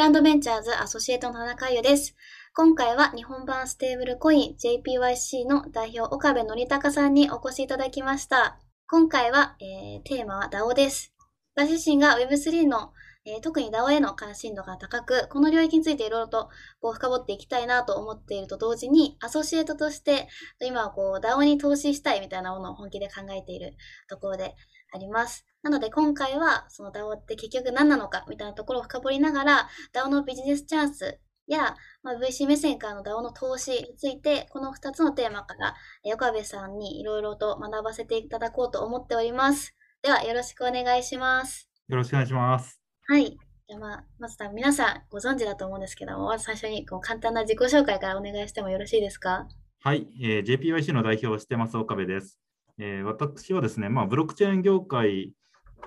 [0.00, 2.16] イランドベンチャーズアソシエイトの田中優です。
[2.54, 8.58] 今回は日本版ステーブルコイン JPYC の代表岡部則隆さんにお越しいただきました。
[8.88, 11.12] 今回は、えー、テーマは DAO です。
[11.54, 12.94] 私自身が Web3 の、
[13.26, 16.48] えー、特に DAO への関心度が高く、この領域についていろいろと
[16.80, 20.28] こう深掘っていきたいなと思っていると同時に、アソシエイトとして
[20.62, 23.74] 今はこう DAO に投資したいみたいなものを本気で考えている
[24.08, 24.54] ところで
[24.92, 25.44] あります。
[25.62, 35.74] なので今回はその DAO って結局何なのかみたいなところを深掘りながら DAO のビジネスチャンスや、まあ、VC 目線からの DAO の投資についてこの2つのテーマから
[36.14, 39.74] 岡部さんにいろいろと学ばせていただこうと思っております。
[40.02, 41.68] ではよろしくお願いします。
[41.88, 42.80] よろしくお願いします。
[43.06, 43.36] はい。
[43.68, 49.46] じゃまあ、まず皆さんご存知だと思うんですけども、まず最初にこう簡単な自己紹介からお願いしてもよろしいですか？
[49.82, 52.38] はい、えー、JPYC の代表をしてます岡部です。
[52.80, 55.32] えー、私はですね、まあ、ブロックチェーン業界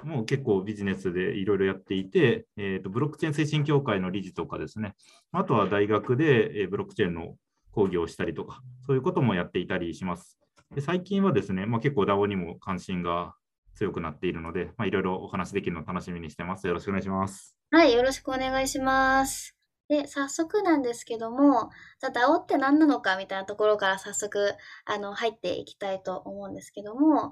[0.03, 4.93] も結構ビジネスでいろいろやっていて、えーと、ブロックチェーン推進協会の理事とかですね、
[5.31, 7.35] あとは大学で、えブロックチェーンの
[7.71, 10.37] 講義をしたりとか、そういうこともやっていたりします。
[10.75, 13.33] で最近はですね、まあ、結構 DAO にも関心が
[13.75, 16.67] 強くなっているので、いろいろお話できるのを楽しみにしてます。
[16.67, 17.55] よろしくお願いします。
[17.71, 19.62] はい、よろしくお願いします。
[20.01, 27.31] で、早速なんですけども、じゃあ DAO って何なのかみたいなところから早速あの入っていきたいと思うんですけども、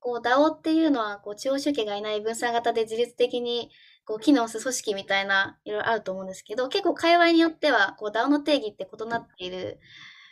[0.00, 3.70] こう DAO っていうのはこう地方集計がいない分散型で自律的に
[4.04, 9.78] こう機能する組織みたいないろいろあると思うんですけど、結構界隈によってはこう DAO の定義って異なっている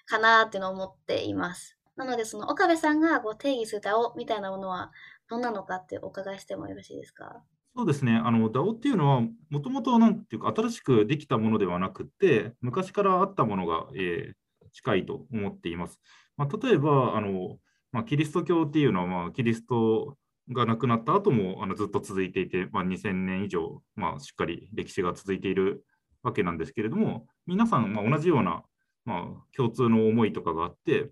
[0.06, 1.76] かなっていうのを思っています。
[1.96, 4.90] なので、その岡部さんがこう定義する DAO みたいなものは
[5.28, 7.44] どんなのかってお伺いしてもよろしいですか？
[7.76, 16.00] そうですね、あの DAO っていうのは、もともとなんていうか、新しくできたものではなくて、昔からあったものが、えー、近いと思っています。
[16.36, 17.58] まあ、例えばあの、
[17.92, 20.16] まあ、キリスト教っていうのは、まあ、キリスト
[20.52, 25.84] が亡くなった後もあのずっと続いていて、まあ、2000年以上、まあ、しっかり歴史が続いている
[26.22, 28.62] わけなんですけれども、皆さん、まあ、同じような、
[29.04, 31.10] まあ、共通の思いとかがあって、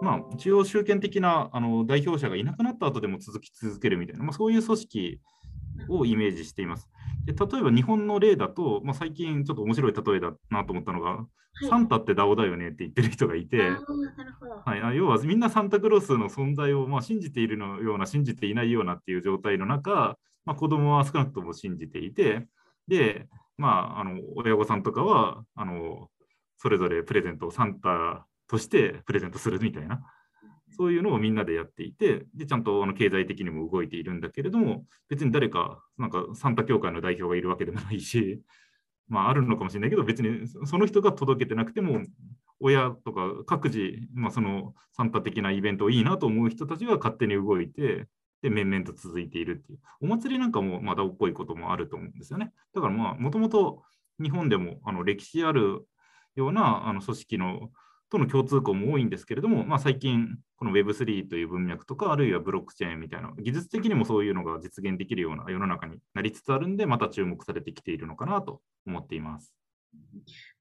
[0.00, 5.20] まあ、中央集権的なあの代表者がいなくなった後でも続き続けるみたいな、まあ、そういう組織
[5.88, 6.88] をイメージしています。
[7.24, 11.26] で例えば日本の例だと、まあ、最近ちょっと面白い例えだなと思ったのが、は
[11.62, 13.70] い、サンタってダオだよねって言ってる人がいて、
[14.64, 22.48] はい、要はみんなサンタクロースの存在をまあ信じているのような、信じていないようなっていう状態の中、まあ、子供は少なくとも信じていて、
[22.88, 26.08] で、まあ、あの親御さんとかはあの
[26.58, 30.00] それぞれプレゼントをサンタとしてプレゼントするみたいな。
[30.72, 38.42] そういうのをみんなでやっていて、でちゃんとあの経済的にも動いているんだけれども、別に誰か、なんかサンタ協会の代表がいるわけでもないし、
[39.08, 42.02] まあ、あるのかもしれないけど、別にその人が届けてなくても、
[42.60, 48.06] 親とか各自、まあ、そのサンタ的なイベントをいいなと思う人たちが勝手に動いて、
[48.40, 49.78] で、面々と続いているっていう。
[50.00, 52.52] お祭りなんかもまだおっぽいこともあると思うんですよね。
[52.74, 53.82] だからまあ、もともと
[54.20, 55.86] 日本でもあの歴史ある
[56.34, 57.70] ようなあの組織の
[58.12, 69.52] との共通項も多いんですけれども、まあ、最近、この Web3 という文脈とか、あるいはブロックチェーンみたいな、技術的にもそういうのが実現できるような世の中になりつつあるんで、また注目されてきているのかなと思っています。
[69.92, 70.02] やっ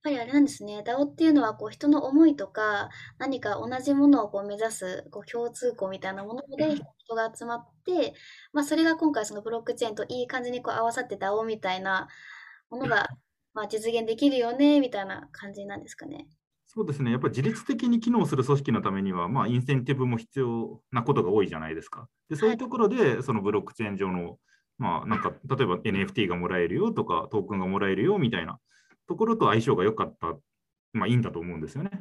[0.02, 8.16] ぱりあれなんですね、DAO っていうのはこう人の思いとか、何か同じものをこう目指すこう共通項みたいなもので人が集まって、
[8.54, 12.08] まあ、それが今回、そのブロックチェーンといい感じにこう合わさって DAO みたいな
[12.72, 13.08] ものが
[13.54, 16.28] まあ実現できるよねみたいな感じなんですかね。
[16.74, 22.08] そうですね、やっぱり自律的に機能する組織のためには、まあ、インセンティブも必要なことが多いじゃないですか。
[22.30, 24.38] でそういうところで、そのブロックチェーン上の、
[24.78, 28.58] まあ、なんか例えば NFT がもらえるよとか、トークンがもらえるよみたいな
[29.06, 30.38] ところと相性が良かった、
[30.94, 31.92] まあ、いいんだと思うんですよね。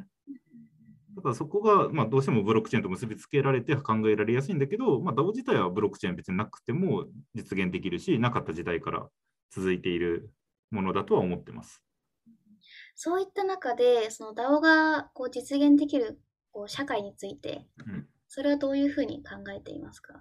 [1.17, 9.05] だからそこが、まあ、どうしてもブロックチェーンと結びつけられて考えられやすいんだけど、まあ、DAO 自体はブロックチェーン別になくても実現できるし、なかった時代から
[9.53, 10.31] 続いている
[10.71, 11.83] ものだとは思ってます。
[13.03, 17.65] そういった中で、その DAO がこう実現できるこう社会について、
[18.27, 20.13] それはどういうふうに考えていますか、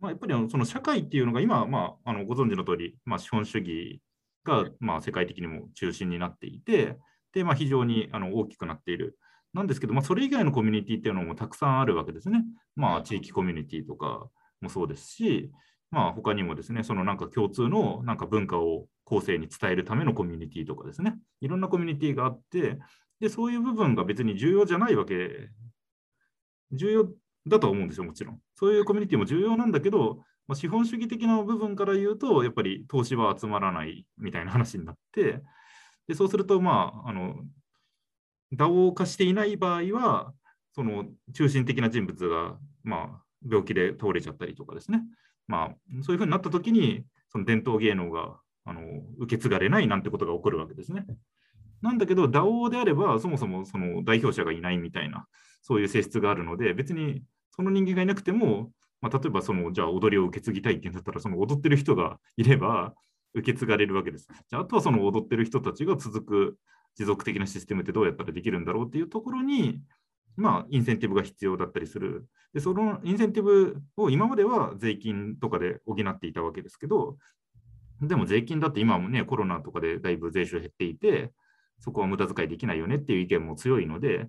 [0.00, 4.00] まあ、やっぱりその社会っていうのが今、まあ、あのご存知の通り、まあ、資本主義
[4.42, 6.98] がまあ世界的にも中心になっていて、
[7.32, 9.16] でまあ、非常にあの大きくなっている。
[9.52, 12.42] なんですけど、まあ、それ以外のコミュニティっていうのもたくさんあるわけですね。
[12.74, 14.26] まあ、地域コミュニティとか
[14.60, 15.52] もそうですし、
[15.92, 22.78] まあ、他にもですね、そのなんか共通のなんか文化を後世に伝えるためのコミュニティとかですね、いろんなコミュニティがあって、
[23.20, 25.50] でそういう部分が別に重要じゃないわけ、
[26.72, 27.08] 重要
[27.46, 28.40] だと思うんですよ、もちろん。
[28.54, 35.42] そういうコミュニティも重要なんだけど、まあ、資本主義的な部分から言うと、やっぱり投資は集まらないみたいな話になって、
[36.06, 37.36] でそうすると、まあ、あの、
[38.52, 40.32] DAO 化していない場合は、
[40.74, 45.02] その中心的な人物が、まあ、病気で倒れちゃったりとかですね、
[45.46, 45.68] まあ、
[46.02, 48.80] そういうふうになったときに、その伝統芸能があの
[49.18, 51.04] 受け継がれないなんてことが起こるわけですね。
[51.82, 55.26] なんだけど、DAO であれば、そもそもその代表者がいないみたいな、
[55.62, 57.22] そういう性質があるので、別に
[57.54, 62.94] その人間がいなくても、まあ、例えばその、じゃあ踊りを受け継ぎたいっていうんだったら、その踊ってる人がいれば
[63.34, 64.28] 受け継がれるわけです。
[64.48, 66.56] じゃあ、あとはその踊ってる人たちが続く
[66.96, 69.80] 持続的なシステムってどうやったらできるんだろうっていうところに、
[70.36, 72.26] まあ、インセンティブが必要だったりする。
[72.54, 77.18] で、そのインセンティブを今までは税金とかで補っていたわけですけど、
[78.00, 81.32] でも税金だって今もね、コロナとかでだいぶ税収減っていて、
[81.80, 84.28] そこは無駄遣いできないよねっていう意見も強いので、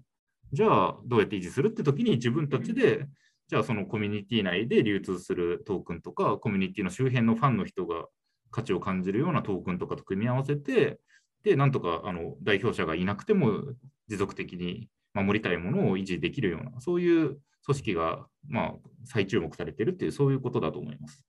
[0.52, 3.08] じゃあどうやって維持するって時に自分たちで、
[3.48, 8.06] じゃあそのコミュニティ内で流通するトークンとか、コミュニティの周辺のファンの人が
[8.52, 11.00] 価値を感じるようなトークンとかと組み合わせて、
[11.44, 13.64] で、なんとかあの代表者がいなくても
[14.08, 18.74] 持続的に守りたいものを維持できるような、そういう組織が、まあ、
[19.06, 21.26] 再注目されているっていう、そういうことだと思います。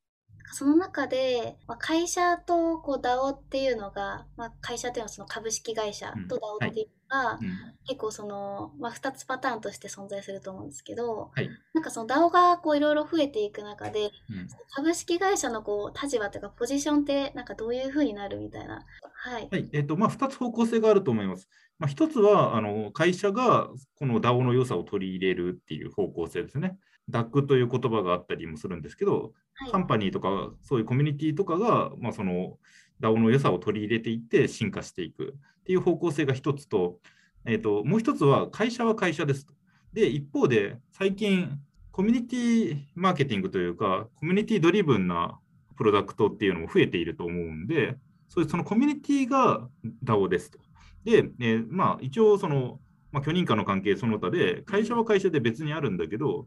[0.53, 18.85] その中で、まあ、会社とこう DAO っていうのが、まあ、会社っていうのはその株式会社と DAO っていうのが、うんはい、結構その、まあ、2つパターンとして存在すると思うんですけど、はい、なんかその DAO がこういろいろ増えていく中で、うん、株式会社のこう立場というかポジションってなんかどういうふうになるみたいな？
[19.15, 19.49] はい。
[19.51, 21.49] はい、えっ、ー、と、まあ、2つ方向性があると思います。
[21.79, 26.79] まあ、1つは、あの会社がこの DAO の良さを取り入れるっていう方向性ですね。
[27.11, 32.59] DAC という言葉があったりもするんですけど、はい、カンパニーとかそういうコミュニティとかが、まあ、その
[33.01, 36.99] DAO の良さを取り入れていって進化していくっていう方向性が一つと、
[37.45, 39.55] えーと、もう一つは会社は会社ですと。
[39.93, 41.59] で、一方で最近
[41.93, 45.39] コミュニティマーケティングというか、コミュニティドリブンな
[45.77, 47.97] プロダクトっていうのも増えていると思うんで、
[48.29, 49.69] そういうそのコミュニティが
[50.05, 50.59] DAO ですと。
[51.05, 52.81] で、えー、まあ一応その、
[53.13, 56.47] まあ、許認可の関係その他で、会社は会社で別にあるんだけど、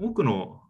[0.00, 0.60] 多くの、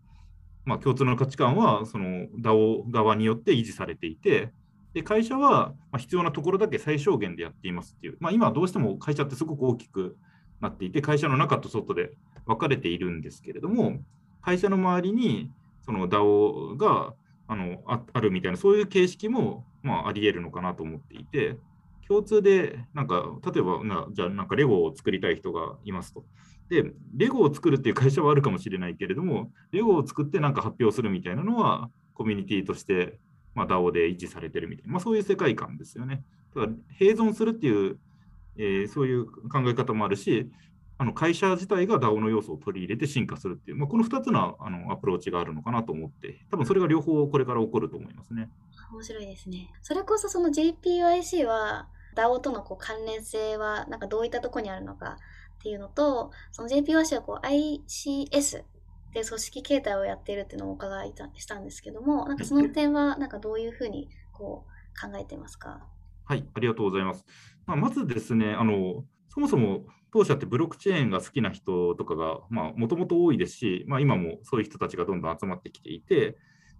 [0.64, 4.52] まあ、共通の価値観はその DAO 側によって維持されていて、
[4.94, 10.16] で会社は必要なところだけ最小限でやっていますっていう、まあ、今どうしても会社ってすごく大きく
[10.60, 12.12] なっていて、会社の中と外で
[12.46, 13.98] 分かれているんですけれども、
[14.40, 15.50] 会社の周りに
[15.84, 17.14] その DAO が
[17.48, 21.58] あのあるみたいな、そういう形式も、まあ、あり得るのかなと思っていて、
[22.08, 26.24] 共通で、なんか、例えばな、じゃあ、なんかレゴを作りたい人がいますと。
[26.68, 33.18] で、レゴを作るっていう会社はあるかもしれないけれども、レゴを作ってなんか発表するみたいなのは、コミュニティとして、
[33.54, 36.24] まあ、DAO で維持されてるみたいな、まあ、そういう世界観ですよね。
[36.54, 37.98] だから併存するっていう、
[38.58, 40.50] えー、そういう考え方もあるし、
[40.98, 48.48] あの会社自体が DAO の要素を取り入れて進化するっていう、まあ、この2つのあのアプローチがあるのかなと思って、多分それが両方これから起こると思いますね。
[48.92, 49.70] 面白いですね。
[49.82, 55.18] それこそその JPYC は DAO とのこう関連性はなんかどういったところにあるのか
[55.58, 58.64] っていうのと、その JPYC はこう ICS
[59.12, 65.86] で組織形態をやっているっていうのをお伺いしたんですけども、なんかその点はなんかどういうふうにこう考えてますか？
[66.24, 67.24] はい、ありがとうございます。
[67.66, 76.36] まあ、まずですね、あのそもそも当社ってブロックチェーンが好きな人とかがもともと多いですし、まあ、今もそういう人たちがどんどん集まってきていて、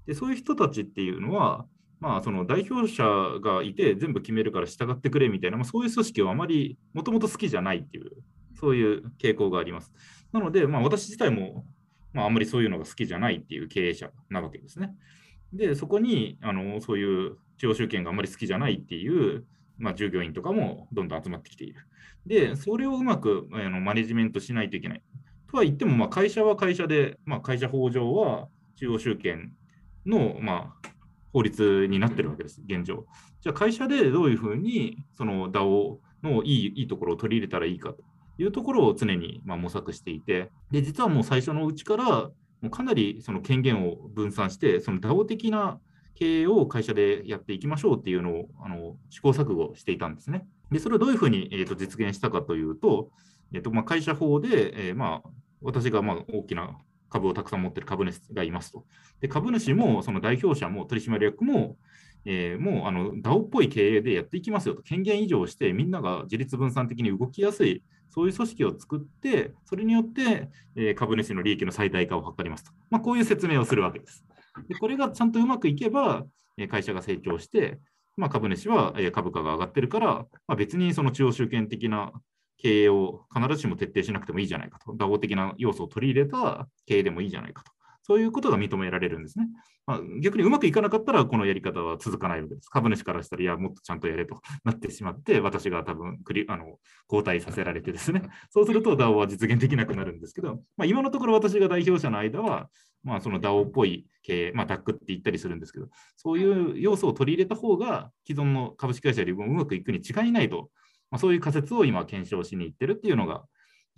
[0.07, 1.67] でそういう人たちっていうのは、
[2.01, 3.05] まあ、その代表者
[3.41, 8.11] がいて全部決めるから従ってくれみたいな、まあ、そういう組織をあまりもともと好きじゃないっていう、
[8.59, 9.93] そういう傾向があります。
[10.33, 11.65] なので、まあ、私自体も、
[12.13, 14.95] まあ、あんまりそういうのが好きじゃないっていう経営者なわけですね。
[15.53, 19.45] で、そこにあのそういう地方集権があんまり好きじゃないっていう、
[19.79, 21.81] まあ、従業員とかもどんどん集まってきている。
[22.27, 25.03] で、それをうまくあのマネジメントしないといけない。
[25.51, 29.53] とは言っても、まあ、会社は会社で、まあ、会社法上は中央集権
[30.05, 30.86] の、まあ、
[31.37, 33.05] 法律になってるわけです、現状。
[33.43, 38.03] じゃあ会社でどういうふうにその DAO のいいいいところを取り入れたらいいかと
[38.39, 45.79] いうところを常にま模索していて、で実はもう最初のうちからもうかなりその権限を分散して、その DAO 的な
[46.15, 50.47] 経営を会社でやっていきましょうっていうのをあの試行錯誤していたんですね。
[50.73, 53.11] でそれをどういうふうに、えー、と実現したかというと、
[53.53, 55.29] えーとまあ、会社法で、えー、まあ、
[55.61, 56.79] 私がまあ大きな
[57.09, 58.85] 株をたくさん持ってる株主がいますと。
[59.21, 61.77] で株主もその代表者も取締役も、
[62.25, 74.25] えー、もうあの DAO っぽい経営でやっていきますよと、権限移譲してみんなが自立分散的に動きやすい、そういう組織を作って、それによって、え、株主の利益の最大化を図りますと、まあ、こういう説明をするわけです。
[74.69, 76.25] でこれがちゃんとうまくいけば、
[76.57, 77.79] え会社が成長して、
[78.17, 80.07] まあ、株主は株価が上がってるから、
[80.47, 82.13] まあ、別にその中央集権的な
[82.59, 87.73] 経営を必ずしも徹底しなくてもいいじゃないかと、DAO 的な要素を取り入れた経営でもいいじゃないかと、
[88.03, 89.49] そういうことが認められるんですね。
[89.87, 92.69] まあ、逆にうまくいかなかったら、このやり方は続かないわけです。
[92.69, 102.69] 株主からしたら、いや、もっとちゃんとやれとなってしまって、私が多分クリあの交代させられてですね、そうすると DAO は実現できなくなるんですけど、まあ、今のところ私が代表者の間は、
[103.05, 105.87] まあ、その DAO っぽい経営、まあ、DAC って言ったりするんですけど、
[106.17, 110.71] そういう要素を取り入れた方が、既存の株式会社よりもうまくいくに違いないと、
[111.11, 113.45] まあ、そういう仮説を今検証しに行ってるっていうのが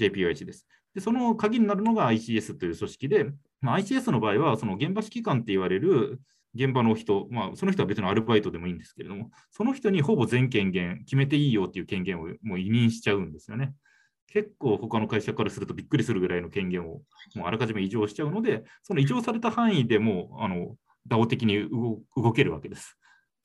[0.00, 0.66] JPYC です。
[0.94, 3.26] でその鍵になるのが ICS という組織で、
[3.60, 6.20] まあ、ICS の場合は、その現場指揮官って言われる
[6.54, 13.74] 現場の人、まあ、その人は別のアルバイトでもいいんですけれども、その人にほぼ全権限、決めていいよっていう権限をもう委任しちゃうんですよね。
[14.28, 17.00] 結構他の会社からするとびっくりするぐらいの権限を
[17.34, 20.76] もうあらかじめ異常しちゃうので、その異常された範囲でもあの
[21.08, 22.98] DAO 的に動けるわけです。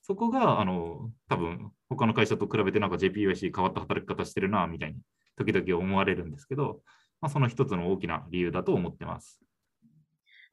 [0.04, 4.98] そこがあの多分他の会社と比べてなんか JPYC 変わった働き方してるなみたいに
[5.38, 6.82] 時々思われるんですけど、
[7.22, 9.40] まあ、その一つの大きな理由だと思ってます。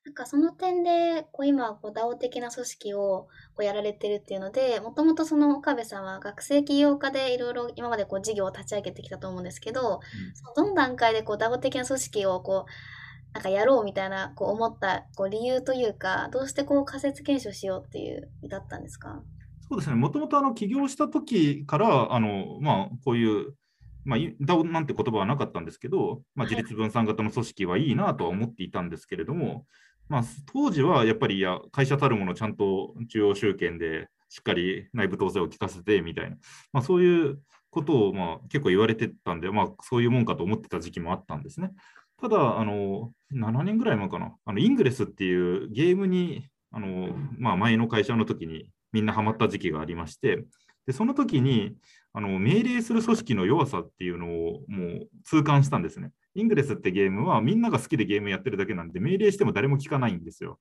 [0.04, 19.22] なんかその点で、こう今、こう DAO 的な組織をこうやられてるっていうので、もともとその岡部さんは学生起業家でいろいろ今までこう事業を立ち上げてきたと思うんですけど、うん、そのどの段階でこう DAO 的な組織をこう、なんかやろうみたいなこう思ったこう理由というか、どうしてこう仮説検証しようっていうだったんですか
[19.70, 23.54] そうですね、もともと起業した時からあの、まあ、こういう
[24.04, 29.66] まあ、DAO なんて言葉はなかったんですけど、まあ、自立分散型の組織はいいなとは思っていたんですけれども、
[30.08, 30.22] まあ、
[30.52, 36.36] 当時はやっぱりいや会社たるものちゃんと中央集権でしっかり内部統制を聞かせてみたいな、
[36.72, 37.38] まあ、そういう
[37.70, 41.70] ことをまあ結構言われてたんで、まあ、そういうもんかと思ってた時期もあったんですね。
[42.20, 50.44] ただ、あの7年ぐらい前かな、あのイングレスっていうゲームにあの、まあ、前の会社の時にみんなハマった時期がありまして、
[50.86, 51.74] でその時に
[52.12, 56.10] あの命令する組織の弱さっていうのをもう痛感したんですね。
[56.34, 60.58] イングレスってゲームはみんなが好きでゲームやってるだけなんで命令しても誰も聞かないんですよ。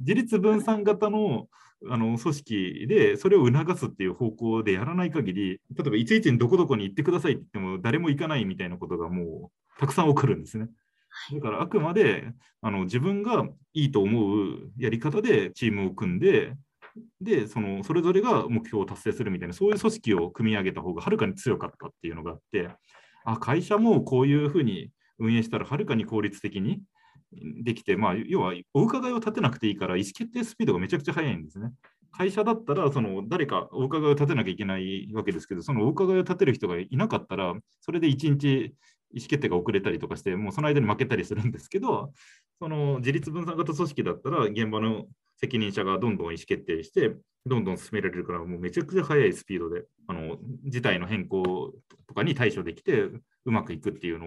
[0.00, 1.48] 自立分散型の
[1.90, 10.68] あの組織でそれを促すっていう方向でやらない限り、例えばいちいちにどこどこに行ってくださいって言っても誰も行かないみたいなことがもうたくさん起こるんですね。
[11.32, 12.32] だからあくまで
[12.62, 16.54] あの自分がいいと思うやり方でチームを組んで、
[17.20, 22.70] でそのそれぞれが目標を達成するみたいな、そういう組織を組み上げた方がはるかに強かったっていうのがあって、
[23.24, 26.80] あ会社もこういうふうに運営したらはるかに効率的に
[27.32, 31.72] できて、まあ、要はお伺いを立てなくていいから意思決定スピードがめちゃくちゃ速いんですね。
[32.12, 38.74] 会社だったらその誰かお伺いを立てなきゃいけないわけですけど、そのお伺いを立てる人がいなかったら、それで1日
[39.12, 42.12] 意思決定が遅れたりとかして、もうその間に負けたりするんですけど、
[42.58, 45.06] その自立分散型組織だったら、現場の
[45.36, 47.12] 責任者がどんどん意思決定して、
[47.44, 51.72] どんどん進められるから、もうめちゃくちゃ速いスピードで、あの事態の変更
[52.08, 54.26] とかに対処できて、うまくいくっていうの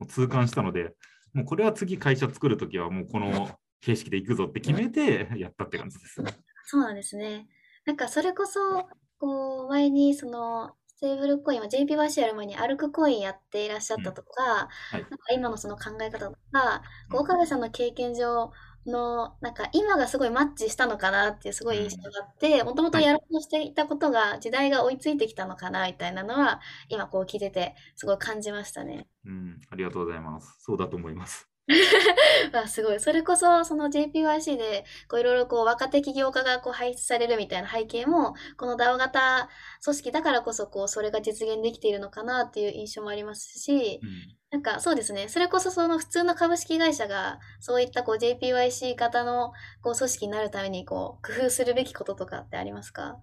[0.00, 0.94] を痛感したので、
[1.32, 6.22] もうこれは次会社作るときはもうこの形式でいくぞって決めてやったって感じです。
[6.64, 7.46] そうなんですね。
[7.84, 16.82] なんかそれこそ、こう前にそのステーブルコインは JPYC やる前にアルクコインやっていらっしゃったとか、うんはい、なんか今のその考え方とか、
[17.12, 18.50] う岡部さんの経験上
[18.86, 29.08] の、なんか今がすごいマッチしたのかなっていうすごい印象があって、もともとやろうとしていたことが時代が追いついてきたのかなみたいなのは、今こう聞いててすごい感じましたね。
[29.24, 30.56] うん、ありがとうございます。
[30.60, 31.48] そうだと思います。
[32.52, 33.00] あすごい。
[33.00, 39.48] それこそ、その JPYC で、こういろいろこう若手起業家がこう輩出されるみたいな背景も、この DAO 型
[39.82, 45.28] 組織だからこそ、こう、それが実現できているのかなっていう印象もありますし、うん、なんかそうですね。
[45.28, 53.18] それこそその普通の株式会社が、そういったこう JPYC 型のこう組織になるために、こう、工夫するべきこととかってありますか？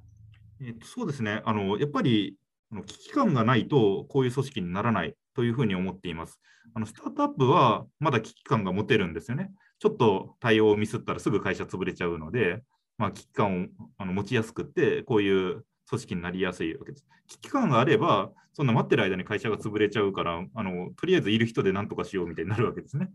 [0.62, 1.42] えっと、そうですね。
[1.44, 2.38] あの、やっぱり、
[2.86, 6.40] 危機感がないと、こういう組織にならないというふうに思っています。
[6.75, 9.50] あのスタートアップはまだ危機感が持てるんですよね。
[9.80, 12.63] ちょっと対応をミスったらすぐ会社潰れちゃうので、
[13.00, 13.66] まあ、危機感を
[13.98, 17.05] あの持ちやすくって、こういう組織になりやすいわけです。
[17.27, 23.09] 危機感があれば、そんな待ってる間に会社が潰れちゃうから、あのとりあえずいる人で何とかしようみたいになるわけですね。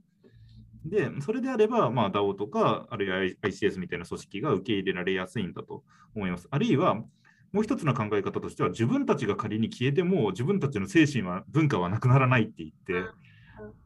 [0.84, 5.82] で、それであれば、まあ、DAO とか、あるいは ICS みたいな組織が受け入れられやすいんだと
[6.14, 6.46] 思います。
[6.50, 6.94] あるいは、
[7.52, 13.10] もう一つの考え方としては、自分たちが仮に消えても、自分たちの精神は、文化はなくならないって言って、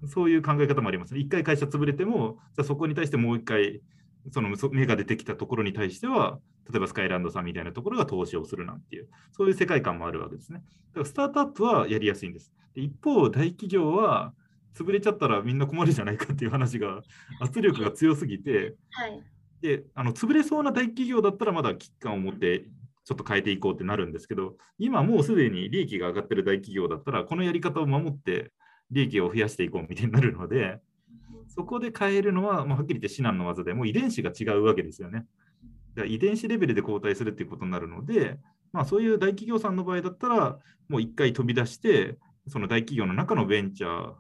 [0.07, 1.21] そういう考え方もありますね。
[1.21, 3.81] 一回会社潰れても、じゃそこに対してもう一回、
[4.31, 6.39] その芽が出てきたところに対しては、
[6.71, 10.63] 例えばスカイランドさんみたいなところが投資をするなんていう、そういう世界観もあるわけですね。
[10.91, 12.53] だからスタートアップはやりやすいんです。
[12.75, 14.33] で一方、大企業は
[14.75, 17.03] 潰れちゃったらみんな困るじゃないかっていう話が、
[17.41, 19.23] 圧力が強すぎて、はい、
[19.61, 22.65] であの潰れそうな大企業だったらまだ危機感を持って
[23.05, 28.53] ちょっと変えていこうってなるんですけど、今もうすでに利益が上がってる大企業だったら、このやり方を守って
[28.91, 30.79] 利益を増やしていこうみたいになるので、
[31.55, 35.27] そこで変えるのは、まあ、はっきり言って至難の技でもう遺伝子が違うわけですよね。
[35.95, 38.39] だ遺伝子レベルで交代するっていうことになるので、
[38.73, 42.17] まあ、そういう大企業さんの場合だったら、もう一回飛び出して、
[42.49, 44.13] その大企業の中のベンチャー、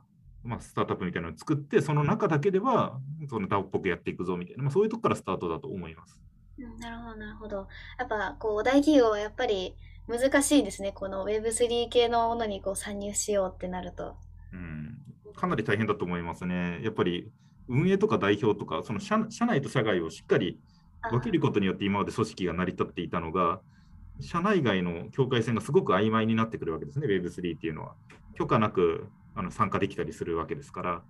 [0.45, 6.21] まあ、スタートアップみたいなのを作って、その中だけでは、その DAO っぽくやっていくぞみたいな、まあ、そういうとこからスタートだと思います。
[6.59, 7.69] うん、なるほど、なるほど。
[7.99, 9.75] やっぱ、こう、大企業はやっぱり
[10.09, 10.93] 難しいですね。
[10.93, 14.17] この Web3 系のものにこう参入しようってなると。
[14.53, 14.99] うん、
[15.35, 16.81] かなり大変だと思いますね。
[16.83, 17.31] やっぱり、
[17.69, 20.59] 運営とか代表とか、その社社内と社外をしっかり
[21.11, 23.61] 分けることによって今まで組織が成り立っていたのが、
[24.21, 27.95] 社内外の境界線がすごく曖昧になってくるわけですね、Web3 っていうのは。
[28.35, 31.03] 許可なくあの参加できたりするわけですから、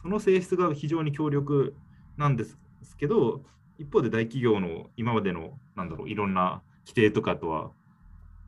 [0.00, 1.74] その性質が非常に強力
[2.16, 2.56] なんです
[2.96, 3.42] けど、
[3.78, 7.70] 一方で大企業の今までのなんだろういろんな規定とかとは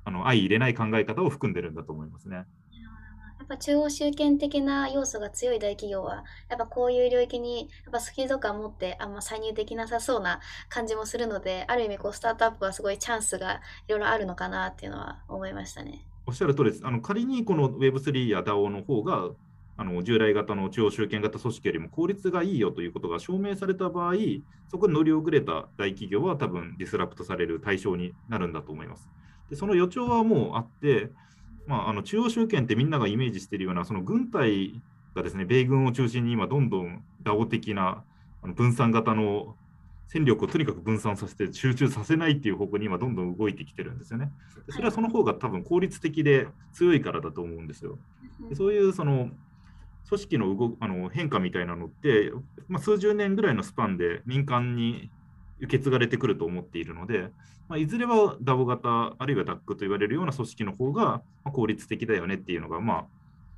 [0.04, 2.46] あの相入れない考え方を含んでるんだと思いますね。
[3.50, 16.06] ぱ中央集権的な要素が強い大企業は、やっぱこういう領域にやっぱスキルとか持ってあんま参入できなさそうな感じもするので、ある意味こうスタートアップはすごいチャンスがいろいろあるのかなっていうのは思いましたね。
[16.26, 16.86] おっしゃる通りです。
[16.86, 19.30] あの仮にこの Web3 や DAO の方が
[19.76, 24.14] あの従来型の中央集権型組織よりも効率がいいよということが証明された場合、
[24.70, 29.08] そこに乗り遅れた大企業は多分ディスラプトされる対象になるんだと思います。
[29.48, 31.10] でその予兆はもうあって、
[31.70, 34.82] まあ、あの中央集権ってみんながイメージしているようなその軍隊
[35.14, 38.02] がですね米軍を中心に今どんどん DAO 的な
[38.42, 39.54] あの分散型の
[40.08, 44.32] 戦力をとにかく分散させて集中させないっていう方向に今どんどん動いてきてるんですよね。
[44.68, 48.00] それはその方が多分効率的で強いからだと思うんですよ。
[48.48, 49.30] でそういうその
[50.08, 52.32] 組織の動あの変化みたいなのって、
[52.66, 55.08] まあ、数十年ぐらいのスパンで民間に
[55.60, 57.30] 受け継がれてくると思っているので、
[57.68, 63.04] まあ、いずれは DAO 型、あるいは DAC と言われるような組織の方が効率的だよねっていうのが、まあ、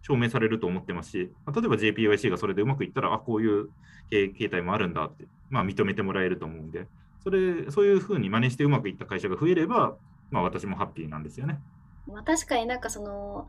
[0.03, 3.69] 証明されると思ってますし、まあ、例えば JPYC がそれでうまくいったら、あ、こういう
[4.11, 6.87] 形態もあるんだって、まあ、認めてもらえると思うんで、
[7.23, 9.97] それそういうふうに真似してうまくいった会社が増えれば、
[10.31, 11.61] まあ、私もハッピーなんですよね。
[12.07, 13.47] まあ、確かになんかその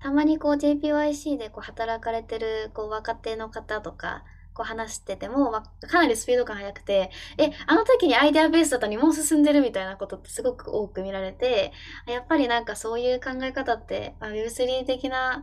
[0.00, 4.24] たまにこう JPYC でこう働かれてるこう若手の方とか
[4.56, 11.72] こう話してても、まあ、かなりスピード感速くて、え、あの時にアイデアベースだったのにもう進んでるみたいなことってすごく多く見られて、
[12.06, 15.42] やっぱりなんかそういう考え方って、まあ、Web3 的な、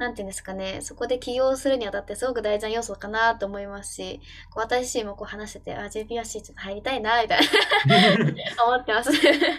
[0.00, 7.40] なんていうんですかね、そこで起業するにあたってすごく大事な要素かなと思いますし、こう私自身もこう話してて、あ、JPRC ちょっと入りたいな、みたい
[8.56, 9.12] な 思ってます。
[9.12, 9.18] ぜ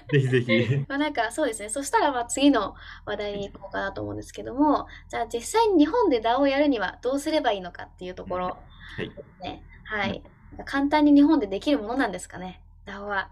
[0.09, 0.77] ひぜひ。
[0.89, 2.73] まあなんかそうですね、そしたらまあ次の
[3.05, 8.45] 話題に行こうかなと思うんですけども、じゃあ実際に日本で DAO をやるにはどうすればいいのかっていうところ。
[8.45, 9.11] はい。
[9.43, 10.23] ね、はい。
[10.65, 13.29] 簡単に日本でできるものなんですかね、DAO は。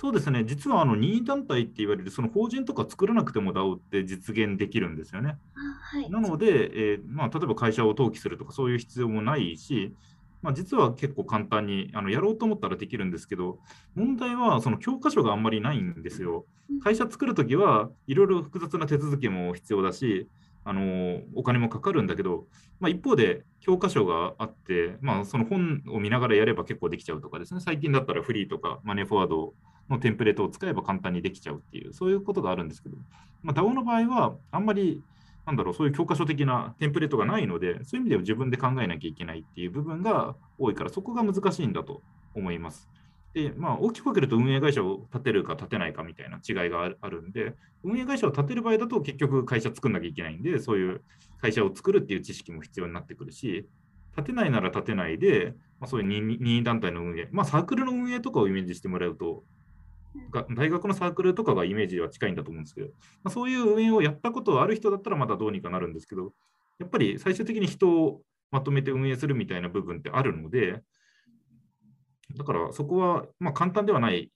[0.00, 5.38] そうですね、実はあの任意団体って言われるその法人とか作らなくても DAO って実現できるんですよね。
[5.56, 9.92] はい、なので、えー、まあ、例えば会社を登記するとかそういう必要もないし、
[10.40, 13.58] まあ、実は結構簡単にあのやろうと思ったらできるんですけど、
[13.96, 16.46] 問題はその教科書があんまりないんですよ。
[16.80, 20.28] 会社作るときはいろいろ複雑な手続きも必要だし、
[20.64, 22.46] あのお金もかかるんだけど、
[22.78, 29.54] まあ、一方で教科書があって、まあ、その本を見ながらやれば結構できちゃうとかですね、最近だったらフリーとかマネーフォワード
[29.88, 32.96] のテンプレートを使えば簡単にできちゃうっていう、そういうことがあるんですけど、
[33.42, 35.02] まあ、DAO の場合はあんまり
[35.48, 42.02] なんだろう、そういう教科書的なテンプレートがないので、そういう意味では自分で考えなきゃいけないっていう部分が多いから、そこが難しいんだと
[42.34, 42.90] 思います。
[43.32, 51.02] で、まあ、大きく分けると運営会社を立てるか立てないかみたいな違いがあるんで、運営会社を立てる場合だと結局会社作んなきゃいけないんで、そういう
[51.40, 53.66] 会社を作るっていう知識も必要になってくるし、
[54.18, 59.44] 立てないなら立てないで、まあ、そういう任意団体の運営、まあ、サークルの運営とかをイメージしてもらうと、
[60.54, 62.88] 大学のサークルとかがイメージでは近いんだと思うんですけど、
[63.22, 66.32] まあ、そういう運営をやったことある人だったらまだどうにかなるんですけど、
[66.78, 70.82] やっぱり最終的に人をまとめて運営するみたいな部分ってあるので、
[72.36, 74.30] だからそこはまあ簡単ではない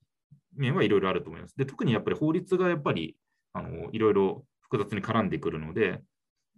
[0.56, 1.56] 面はいろいろあると思います。
[1.56, 3.16] で特にやっぱり法律がやっぱり
[3.52, 6.00] あのいろいろ複雑に絡んでくるので、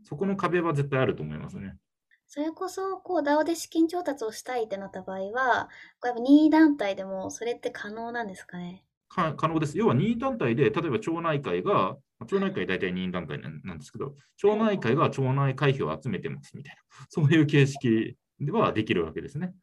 [0.05, 1.77] そこの壁は絶対あると思いますね。
[2.27, 5.69] それこそ、こう、DAO で資金調達をしたいってなった場合は、
[6.01, 8.85] これやっぱ任意団体でもそれって可能なんですかね？
[9.09, 9.79] 可能です。
[9.79, 19.55] 要は任意団体で、例えば町内会が、町内会大体任意団体なんですけど、町内会が町内会費を集めてますみたいな、そういう形式ではできるわけですね。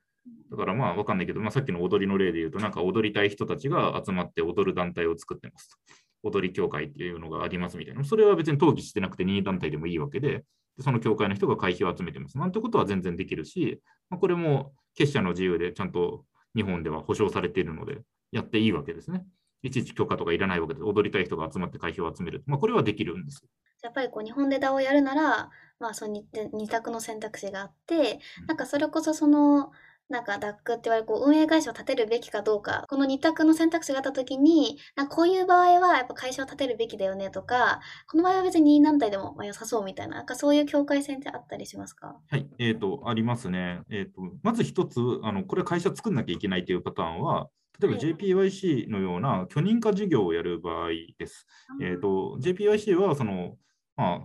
[0.51, 5.77] だからまあわかんないけど、まあ、さっきの踊りの例で言うと、なんか踊りたい人たちが集まって踊る団体を作ってますと。
[6.23, 8.03] 踊り協会っていうのがありますみたいな。
[8.03, 10.43] それは別に登記してなくて任意団体でもいいわけで、
[10.79, 12.37] その協会の人が会費を集めてます。
[12.37, 16.25] なんてことは全然できるし、まあ、これも結社の自由でちゃんと
[16.55, 19.25] 日本では保障されているので、やっていいわけですね。
[19.63, 22.43] いちいち許可とかいらないわけで、踊りたい人が集まって会費を集める。
[22.47, 23.43] まあ、これはできるんです。
[23.83, 29.71] やっぱりこう日本で DAO をやるなら、まあその 2, 2択の選択肢があって、なんかそれこそその、
[30.09, 42.19] なんか DAC って言われるこう運営会社を立てるべきかどうか、この2択の選択肢があったときに、なんかこういう場合はやっぱ会社を立てるべきだよねとか、この場合は別に任体でもまあ良さそうみたいな、なんかそういう境界線ってあったりしますか？
[42.29, 43.81] はい、えーと、ありますね。
[43.89, 51.45] えーと、まず一つあの、これ会社作んなきゃいけないというパターンは、例えばはい JPYC のような許認可事業をやる場合です。
[51.81, 53.57] えーと、JPYC はその、
[53.95, 54.21] まあ、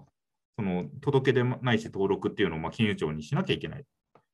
[0.56, 3.85] その届け出ないし登録っていうのをまあ金融庁にしなきゃいけない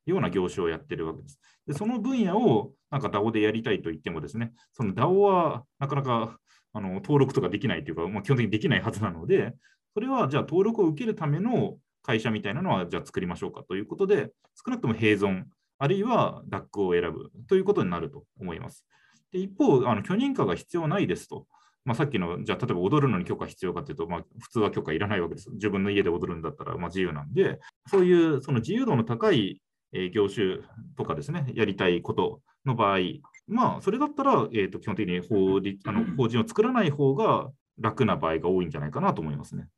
[0.06, 1.40] ような業種をやってるわけです。
[1.66, 6.38] でその分野をなんか DAO でやりたいと言ってもですね、その DAO はなかなか
[6.72, 9.54] あの登録とかできないというか、まあ、基本的にできないはずなので、
[9.94, 14.30] それはじゃあ登録を受けるための会社みたいなのはじゃあ作りましょうかということで、
[14.64, 15.44] 少なくとも並存、
[15.78, 18.84] あるいは DAC を選ぶということになると思います。
[19.32, 21.46] で一方、あの許認可が必要ないですと。
[21.84, 25.50] まあ、さっきの、じゃあ、例えば踊るのに許可必要かというと、まあ、普通は許可いらないわけです。
[25.50, 29.60] 自分の家で踊るんだったら、まあ、自由なんで、そういうその自由度の高い
[29.92, 30.58] えー業種
[30.96, 32.98] とかですね、やりたいことの場合、
[33.46, 39.68] まあ、それだったら、えー、と基本的に法律あの法人を作らない方が楽な場合が多いんじゃないかなと思いますね。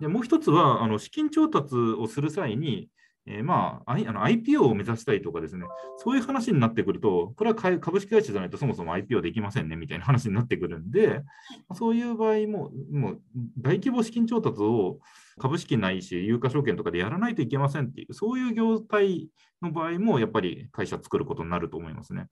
[0.00, 2.88] でもう一つは、あの資金調達をする際に、
[3.28, 5.66] えーまあ、I- あの IPO を目指したいとかですね、
[5.98, 11.22] そういう話になってくると、これはか株式会社じゃないとそもそも IPO できませんねみたいな話になってくるんで、
[11.74, 13.20] そういう場合も、もう
[13.58, 15.00] 大規模資金調達を
[15.38, 19.28] 株式ないし、有価証券とかでやらないといけませんっていう、そういう業態
[19.60, 22.28] の場合も、やっぱり会社作ることになると思いますね。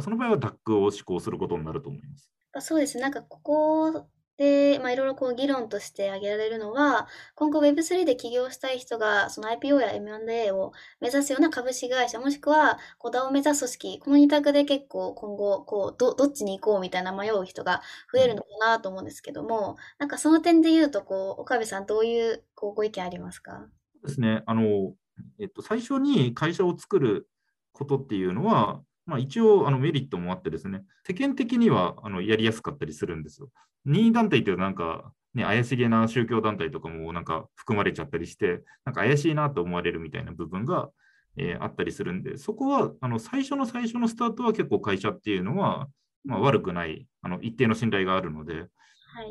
[0.00, 2.30] その場合は DAC を施行することになると思います。
[2.52, 3.02] あそうですね。
[3.02, 17.80] なんかここで、まあ、いろいろこう議論として挙げられるのは、今後 Web3 で起業したい人が、その IPO や M&A を目指すような株式会社、もしくは、こう DAO を目指す組織、この二択で結構今後、こう、ど、どっちに行こうみたいな迷う人が
[18.12, 23.68] 増えるのかなと思うんですけども、なんかその点で言うと、こう、岡部さんどういう、こう、ご意見ありますか？
[24.02, 24.94] ですね、あの、
[25.40, 27.28] えっと、最初に会社を作る
[27.72, 33.50] ことっていうのは、まあ、一応あのメリットもあってですね、世間的にはあのやりやすかったりするんですよ。
[33.86, 40.90] 任意団体っていうとなんか、ね、怪しげな宗教団体とかもなんか含まれちゃったりして、なんか怪しいなと思われるみたいな部分が、
[41.38, 45.88] えーあったりするんで、そこはあの最初の最初のスタートは結構会社っていうのは、
[46.24, 48.66] まあ、悪くない、あの一定の信頼があるので、はい。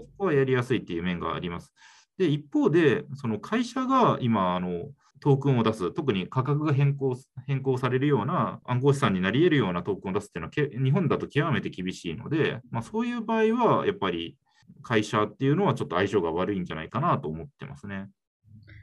[0.04, 1.74] ここはやりやすいっていう面があります。
[2.18, 4.90] で、一方で、その会社が今、あの
[5.20, 7.16] トークンを出す、特に価格が変更
[7.48, 14.38] 変更されるような暗号資産になり得るようなトークンを出すっていうのはけ、日本だと極めて厳しいので、まあ、そういう場合は、やっぱり
[14.84, 18.10] 会社っていうのはちょっと相性が悪いんじゃないかなと思ってますね。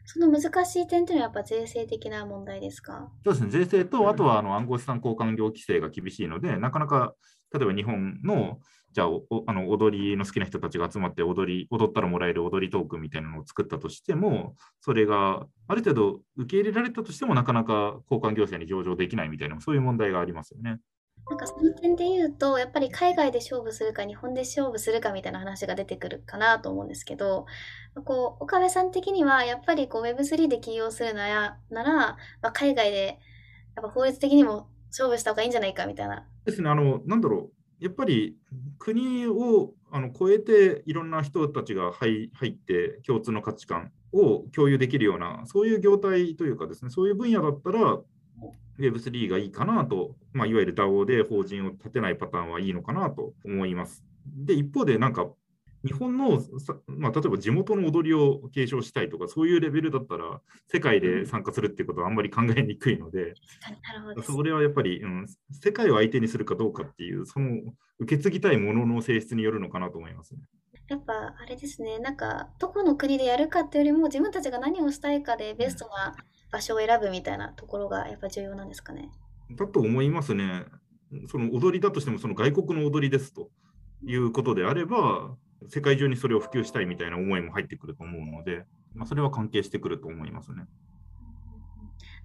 [0.04, 3.08] その難しい点っていうのはやっぱ税制的な問題ですか？
[3.24, 7.14] そうですね、税制と、あとはあの暗号資産交換業規制が厳しいので、なかなか、
[7.54, 8.58] 例えば日本の、
[8.92, 9.06] じゃあ
[9.46, 20.78] あの踊りの好きな人たちが集まって踊り、踊ったらもらえる踊りトークンみたいなのを作ったとしても、それがある程度受け入れられたとしても、なかなか交換業者に上場できないみたいな、そういう問題がありますよね。
[21.30, 27.46] なんかその点で言うと、やっぱり海外で勝負するか、日本で勝負するかみたいな話が出てくるかなと思うんですけど、
[28.04, 33.18] こう、岡部さん的には、やっぱりこう Web3 で起業するなら、ならまあ、海外で、
[33.76, 36.26] やっぱ法律的にも勝負した方がいいんじゃないかみたいな。
[36.44, 38.36] ですね、あの、なんだろう、やっぱり
[38.78, 47.98] 国をあの超えていろんな人たちが入入って共通の価値観を共有できるような、そういう業態というかですね、そういう分野だったら
[48.90, 54.04] Web3 がいいかなと、まあ、いわゆる DAO で法人を立てないパターンはいいのかなと思います。
[54.26, 55.28] で、一方でなんか
[55.84, 60.40] 日本のさ、まあ、例えば地元の踊りを継承したいとか、そういうレベルだったら、
[60.70, 63.34] 世界で参加するっていうことはあんまり考えにくいので。
[64.24, 67.50] それはやっぱり、うん、世界を相手にするかどうかっていう、その
[67.98, 70.42] 受け継ぎたいものの性質によるのかなと思いますね。
[70.88, 76.14] やっぱあれですね、なんかどこの国でやるかっていうよりも自分たちが何をしたいかでベストな
[76.52, 79.10] 場所を選ぶみたいなところがやっぱ重要なんですかね？
[79.50, 80.66] だと思いますね。
[81.28, 83.50] その踊りだとしても、その外国の踊りですと
[84.04, 85.36] いうことであれば、
[85.68, 90.64] 世界中にそれを普及したいみたいな思いも入ってくると思うので、まあ、それは関係してくると思いますね。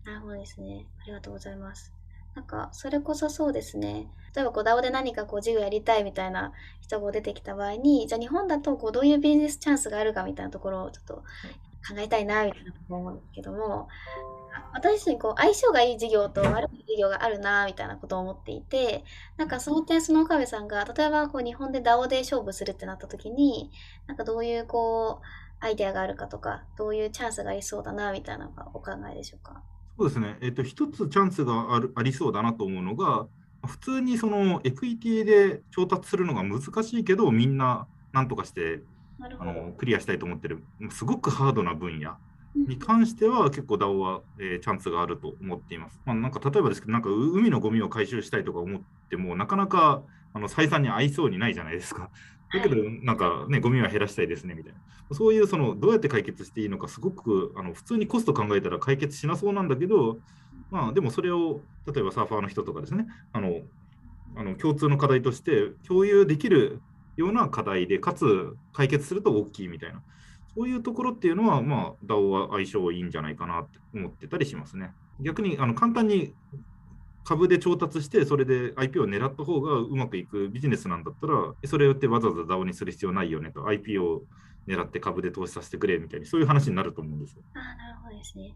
[0.06, 0.86] なるほどですね。
[1.02, 1.94] ありがとうございます。
[2.36, 4.08] なんか、それこそそうですね。
[4.36, 11.24] 例えば、こう、DAO で何かこう、事業やりたいみたいな人が出てきた場合に、じゃあ日本だと、こう、どういうビジネスチャンスがあるかみたいなところをちょっと
[11.88, 13.88] 考えたいな、みたいなと思うんですけども、
[14.74, 19.04] 私自身、こう、相性がいい事業と悪い事業があるな、みたいなことを思っていて、
[19.38, 23.72] なんかその点、その岡部さんが、例えば、こう、日本で DAO で勝負するってなった時に、
[24.08, 25.26] なんかどういう、こう、
[25.60, 29.64] アイデアがあるかとか、どういうチャンスがありそうだな、みたいなのがお考えでしょうか？
[29.98, 33.26] そうですね、えっと、一つチャンスがあるありそうだなと思うのが、
[33.66, 38.84] 普通にそのエクイティで調達するのが難しいけど、みんななんとかして
[39.20, 42.18] あのクリアしたいと思ってる、すごくハードな分野
[42.56, 46.00] に関しては結構 DAO は、えー、チャンスがあると思っています。
[46.06, 50.02] まあ、なんか例えばですけど、なんか海のゴミを回収したいとか思っても、なかなか
[50.34, 52.10] あの採算に合いそうにないじゃないですか。
[52.54, 54.80] だけど、なんかね、ゴミは減らしたいですねみたいな。
[55.16, 60.20] そういうそのどうやって解決していいのか、すごくあの普通にコスト考えたら解決しなそうなんだけど、
[60.72, 63.62] まあ、でもそれを例えばサーファーの人とかですね、あの
[64.36, 66.82] あの共通の課題として共有できる
[67.18, 70.02] ような課題で、かつ解決すると大きいみたいな。
[70.56, 74.92] そういうところっていうのは、まあ、DAO は相性いいんじゃないかなって思ってたりしますね。
[75.20, 76.34] 逆にあの簡単に
[77.24, 84.24] 株で調達して、それで IP を狙った方がうまくいくビジネスなんだったら、それをってわざわざ DAO にする必要ないよねと、IP を
[84.68, 87.42] 狙って株で投資させてくれみたいに、そういう話になると思うんですよ。
[87.54, 88.56] あなるほどですね。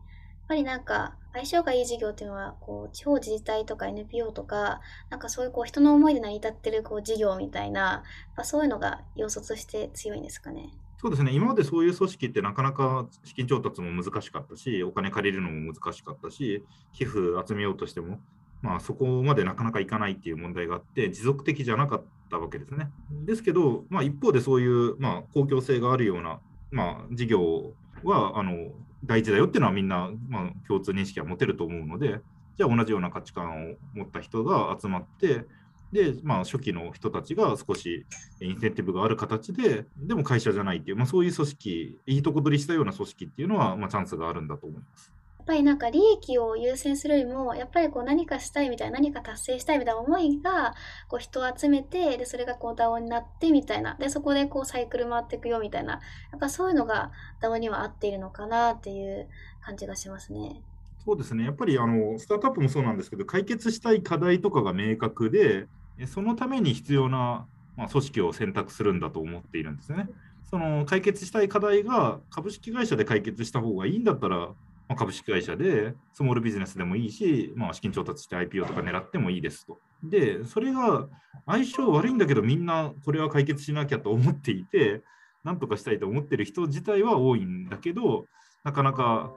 [0.51, 8.03] やっぱりなんか相性がいい事業っていうのはこう地方自治体とか NPO とかなんかそういうこう人の思いで成り立ってるこう事業みたいな、
[8.35, 10.73] まあ、そういうのが要素として強いんですかね。
[10.97, 18.19] そうですね、今までそういう組織ってなかなか資金調達も難しかったし、お金借りるのも難しかったし、寄付集めようとしても、
[18.61, 22.91] まあ、そこまでなかなかいかないっていう問題があって、持続的じゃなかったわけですね。
[23.09, 28.71] ですけど、まあ、一方でそういう、まあ、公共性があるような、まあ、事業はあの
[29.03, 32.21] 大事だよっていうのはみんな、まあ、共通認識は持てると思うので、
[32.57, 35.45] じゃあ同じような価値観を持った人が集まって、
[35.91, 38.05] で、まあ、初期の人たちが少し
[38.39, 45.11] インセンティブがある形で、でも会社じゃないっていう、まあ、そういう組織、いいとこ取りしたような組織っていうのは、まあ、チャンスがあるんだと思います。
[45.51, 50.73] やっぱりなんか利益を優先するよりも、やっぱりこう何かしたいみたいな、何か達成したいみたいな思いが、
[51.09, 55.99] こう人を集めて、で、それがこう DAO になってみたいな、で、そこでこうサイクル回っていくよみたいな、
[56.31, 57.11] やっぱそういうのが
[57.41, 59.27] DAO には合っているのかなっていう
[59.59, 60.61] 感じがしますね。
[61.03, 65.67] そうですね、やっぱりあのスタートアップもそうなんですけど、解決したい課題とかが明確で、
[66.07, 70.07] そのために必要な、まあ、組織を選択するんだと思っているんですね。
[70.49, 74.49] その解決したい課題が株式会社で解決した方がいいんだったら、
[74.91, 79.79] まあ、株式会社でスモールビジネスでもいいし、まあ、資金調達して IPO とか狙ってもいいですと。
[80.03, 81.07] で、それが
[81.45, 85.01] 相性悪いんだけど、みんなこれは解決しなきゃと思っていて、
[85.45, 88.25] なんとかしたいと思ってる人自体は多いんだけど、
[88.65, 89.31] なかなか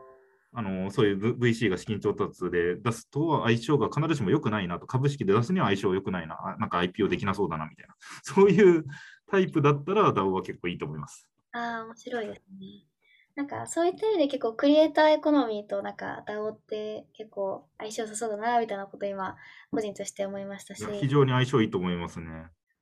[0.52, 8.84] あのそういう VC が資金調達で出すと相性が必ずしも良くないなと、株式で出すには相性良くないな、なんか IPO できなそうだなみたいな、 そういう
[9.30, 11.28] タイプだったら DAO は結構いいと思います。
[11.52, 12.93] ああ、面白いですね。
[13.36, 19.36] なんかそういった意味で結構クリエイターエコノミーとなんか DAO って結構相性良さそうだなみたいなこと今
[19.72, 20.84] 個人として思いましたし。
[21.00, 22.26] 非常に相性いいと思いますね。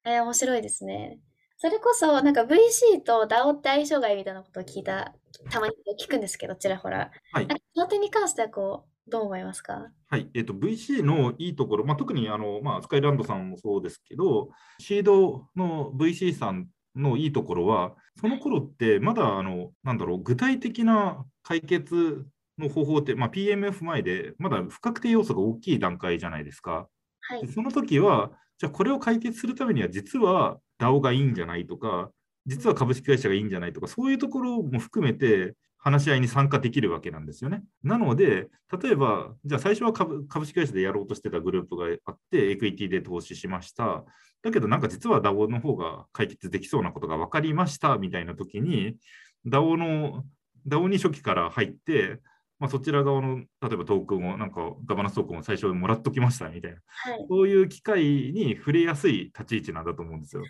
[0.05, 1.19] えー、面白いですね。
[1.57, 5.15] それこそ、なんか VC と DAO って相性がいいみたいなことを聞いた、
[5.49, 7.13] たまに聞くんですけど、ちらほら。
[7.33, 7.47] はい。
[7.75, 9.91] その点に関しては、こう、どう思いますか？
[10.09, 22.27] はい、えっ、ー、と、VC のいいところ、まあ、特にあの、まあ、スカイランドさんもそうですけど、シードの VC さんのいいところは、その頃ってまだ、あの、なんだろう、具体的な解決
[22.59, 26.89] の方法って、まあ、PMF 前で、まだ不確定要素が大きい段階じゃないですか。
[27.21, 32.11] はい、その時は、じゃあこれを解決するためには、実は DAO がいいんじゃないとか、
[32.47, 37.65] 実は株式会社がいいんじゃないとか、そういうところも含めて話し合いに参加できるわけなんですよね。
[37.83, 38.49] なので、
[38.81, 44.05] 例えば、じゃあ最初は株式会社でやろうとしてたグループがあって、エクイティで投資しました。
[44.43, 48.97] だけど、なんか実は DAO の方が解決できそうなことが分かりましたみたいな時に、
[49.45, 50.25] DAO の
[50.69, 52.21] DAO に初期から入って、
[52.61, 60.45] まあ、そちら側の例えばトークンをなんかガバナンストークンを最初もらっときましたみたいな、はい、そういう機会に触れやすい立ち位置なんだと思うんですよ。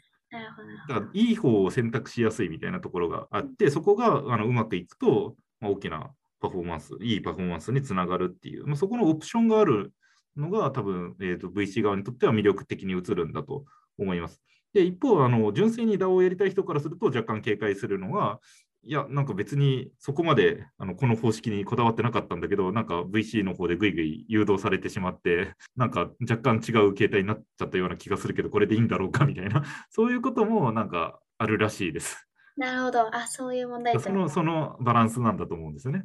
[0.88, 9.92] だからいい方を選択しやすいみたいなところがあって、そこがあのうまくいくと、まあ、大きなパフォーマンス、いいパフォーマンスにつながるっていう、まあ、そこのオプションがある
[10.36, 13.64] のが多分、えーと、VC 側にとっては魅力的に映るんだと
[13.98, 14.40] 思います。
[14.72, 18.40] で一方あの、純粋に DAO をやりたい人からすると若干警戒するのは、
[18.84, 32.26] いや、なんか別にそこまであのこの方式にこだわってなかったんだけど、なんか VC の方でぐいぐい誘導されてしまって、なんか若干違う形態になっちゃったような気がするけど、これでいいんだろうかみたいな、そういうこともなんかあるらしいです。
[32.56, 33.14] なるほど。
[33.14, 36.04] あ、そういう問題そのそのバランスなんだと思うんですよね。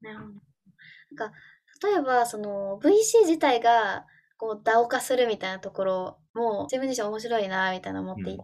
[0.00, 0.32] なるほど。
[0.32, 1.36] なんか
[1.82, 4.06] 例えば、その VC 自体が
[4.38, 8.42] こう、ダオ化するみたいなところも自分自身面白いなみたいな思っていて、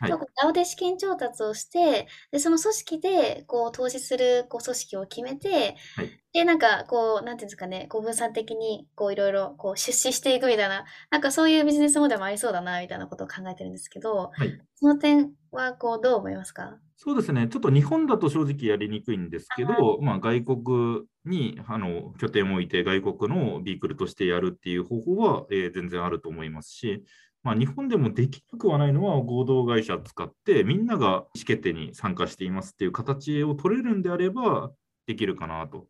[0.00, 0.08] うん。
[0.08, 16.78] はい、で資金調達をしてでその組織でこう投資するこう組織を決めて、はい、でなんかこうなんていうんですかねこう分散的にこういろいろこう出資していくみたいななんかそういうビジネスモデルもありそうだなみたいなことを考えてるんですけど、はい、その点はこうどう思いますか？
[16.98, 27.04] そうですね、ちょっと日本だと正直やりにくいんですけど、まあ、外国にあの拠点を置いて、外国のビークルとしてやるっていう方法は、えー、全然あると思いますし、
[27.42, 34.72] まあ、日本でもできなくはないのは合同会社を使ってみんなが意思決定に参加していますっていう形を取れるんであれば
[35.06, 35.86] できるかなと。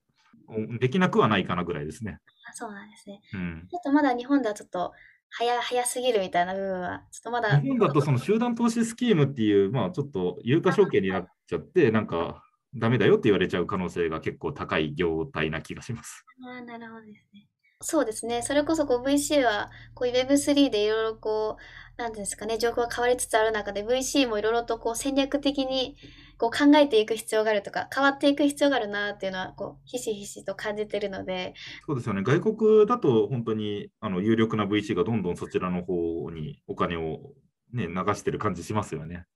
[0.78, 2.20] できなくはないかなぐらいですね。
[2.48, 3.20] あそうなんですね。
[3.32, 4.92] うん、ちょっとまだ日本ではちょっと
[5.38, 7.60] 早早すぎるみたいな部分は、ちょっとまだ。
[7.60, 12.42] 日本だとその集団投資スキームっていう、まあ、ちょっと有価証券になっちゃって、なんか
[12.74, 16.24] ダメだよって言われちゃう可能性が結構高い業態な気がします。
[16.42, 17.46] あーなるほどですね。
[17.80, 18.40] そうですね。
[18.42, 25.96] それこそこう VC はこういう Web3 でいろいろこう、なんていうんですかね、状況が変わりつつある中で VC もいろいろとこう戦略的に
[26.38, 31.52] こう考えていく必要があるとか、変わっていく必要があるなっていうのは、こう、ひしひしと感じてるので、
[31.86, 32.22] そうですよね。
[32.22, 37.34] 外国だと本当にあの有力な VC がどんどんそちらの方にお金を、
[37.72, 39.26] ね、流してる感じしますよね。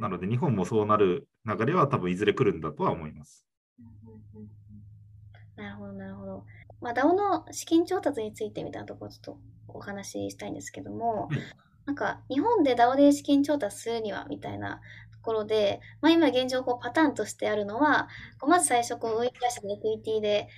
[0.00, 3.46] なので日本もそうなる流れは多分いずれ来るんだとは思います。
[5.56, 6.44] なるほど、なるほど。
[6.82, 11.38] まあ、DAO の資金調達についてみたいなところをちょっとお話ししたいんですけども、はい
[11.84, 14.80] なんか日本で DAO で資金調達するにはみたいな
[15.12, 20.48] ところで、まあ、今現状こうパターンとしてあるのは、こうまず最初こう運営会社でエクイティで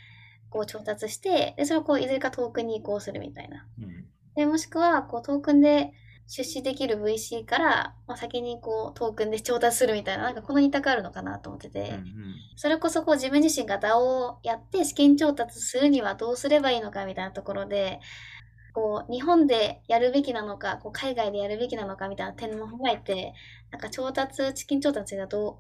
[0.50, 3.66] こう調達して、でそれをこういずれかトークンに移行するみたいな。
[3.78, 5.92] うんでもしくはこうトークンで
[6.26, 12.04] 出資できる VC から、まあ、先にこうトークンで調達するみたいな、なんかこの2択あるのかなと思ってて、うんうん
[12.56, 18.00] それこそこう自分自身が DAO をやって資金調達するにはどうすればいいのかみたいなところで、
[18.72, 23.34] こう日本でやるべきなのか、こう海外でやるべきなのかみたいな点も踏まえて、
[23.70, 25.58] なんか調達、資金調達がど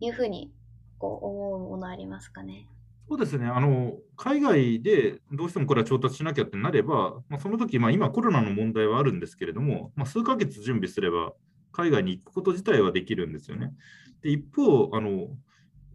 [0.00, 0.52] ういうふうに
[0.98, 2.68] こう思うものありますかね。
[3.08, 11.32] そうですねあの、海外でどうしてもこれは調達しなきゃってなれば、まあ、その時、まあ、今コロナの問題はあるんですけれども、まあ、数ヶ月準備すれば
[11.72, 13.72] 海外に行くこと自体はできるんですよね。
[14.22, 15.28] で一方、あの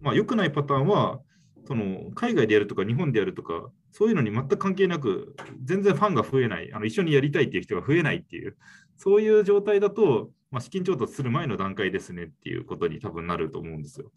[0.02, 1.22] まあ、良くないパターンは、
[1.66, 8.58] その海外でやるとか日本でやるとか、そういうのに全く関係なく、全然ファンが増えない、あの一緒にやりたいっていう人が増えないっていう、
[8.98, 14.12] そういう状態だと、まあ、資金調達する前の段階ですねっていうことに多分なると思うんですよ。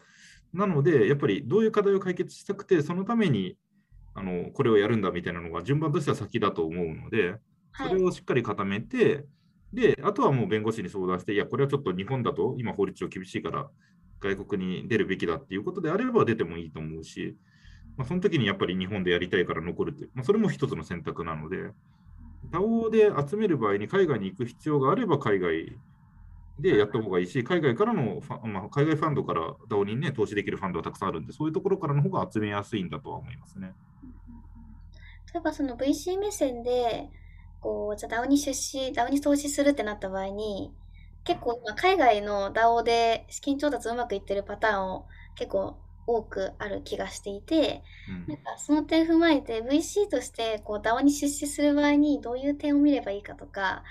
[0.52, 3.56] なので、やっぱりどういう課題を解決したくて、そのために
[4.14, 7.38] あのこれをやるんだみたいなのが順番としては先だと思うので、
[7.72, 7.88] はい。
[7.90, 9.24] それをしっかり固めて、
[9.72, 13.68] で、あとはもう弁護士に相談して、いや、これはちょっと日本だと今法律上厳しいから、
[14.20, 17.36] 外国に出るべきだっていうことであれば出てもいいと思うし、
[17.96, 21.70] まあ、その時にやっぱり日本でやりたいから残るっていう、まあ、それも一つの選択なので、
[22.50, 25.76] DAO で集める場合に海外に行く必要があれば海外
[26.58, 33.74] でやった方がいいし、海外からのファン、まあ、海外ファンドから DAO にね、投資できるファンドはたくさんあるんで、そういうところからの方が集めやすいんだとは思いますね。
[35.32, 37.10] 例えばその VC 目線で、
[37.60, 40.72] こう、じゃあ DAO に出資、DAO に投資するってなった場合に、
[41.24, 53.82] 結構今海外の DAO で資金調達うまくいってるパターンを結構多くある気がしていて、うんなんかその点踏まえて VC としてこう DAO に出資する場合にどういう点を見ればいいかとか、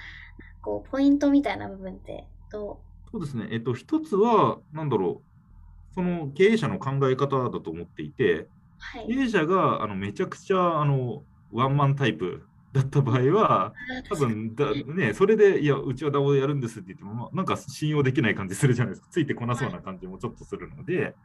[0.62, 2.26] こうポイントみたいな部分って
[2.56, 2.80] ど
[3.12, 9.08] そうですね、えっと、一つは、なんだろう、その経営者の考え方だと思っていて、うはい。
[9.08, 13.74] 経営者があのめちゃくちゃあのワンマンタイプだった場合は、
[14.10, 21.16] 多分だ、ね、それで、いや、うちは DAO でやるんですって言っても、まあなんか信用できない感じするじゃないですか、ついてこなそうな感じもちょっとするので、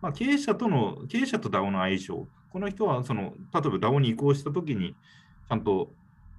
[0.00, 4.94] まあ、経営者との、経営者と DAO の相性、この人はその、例えば DAO に移行したときに、
[5.48, 5.92] ちゃんと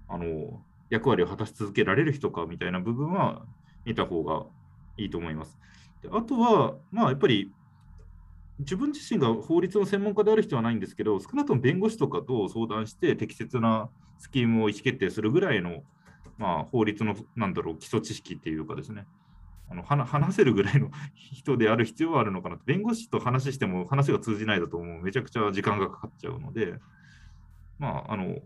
[0.07, 3.41] あの役割を果たし続けられる人かみたいな部分は
[3.85, 4.45] 見た方が
[4.97, 5.57] いいと思います。
[6.01, 7.51] であとは、まあ、やっぱり
[8.59, 15.83] 自分自身が法律の専門家である必要はないんですけど、少なくとも弁護士とかと相談して適切なスキームを意思決定するぐらいの、
[16.37, 19.05] まあ、法律のなんだろう基礎知識っていうかですね、
[19.69, 22.63] あの話せるぐらいの 人である必要はあるのかなと。
[22.65, 26.75] 弁護士と話しても話が通じないだともうめちゃくちゃ時間がかかっちゃうので、
[27.79, 28.37] まあ、あの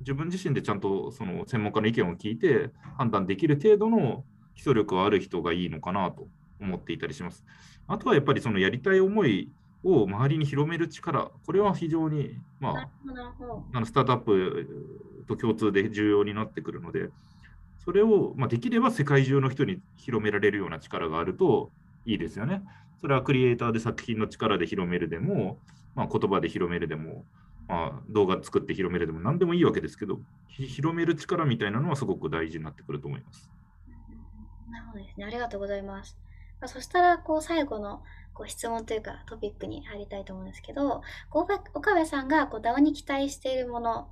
[0.00, 6.28] 自分自身でちゃんとその専門家の意見を聞いて判断できる程度の基礎力がある人がいいのかなと
[6.60, 7.44] 思っていたりします。
[7.88, 9.50] あとはやっぱりそのやりたい思い
[9.84, 12.88] を周りに広める力、これは非常に、ま
[13.74, 14.68] あ、のスタートアップ
[15.26, 17.10] と共通で重要になってくるので、
[17.84, 21.72] それを、まあ、できれば世界中の人に広められるような力があると
[22.06, 22.62] いいですよね。
[23.00, 25.58] それはクリエイターで作品の力で広めるでも、
[25.96, 27.24] まあ、言葉で広めるでも、
[27.66, 33.50] まあ、動画作って広めるでも何でもいいわけですけど、ひ広める力みたいなのはすごく大事になってくると思います。
[34.72, 35.24] なるほどですね。
[35.24, 36.16] ありがとうございます。
[36.60, 38.02] まあそしたら、こう、最後の
[38.34, 44.08] こう質問というかトピックに入りたいと思うんですけど、こう岡部さんがこう DAO に期待しているもの